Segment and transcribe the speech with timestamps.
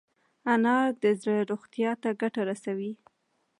[0.53, 2.91] انار د زړه روغتیا ته ګټه رسوي.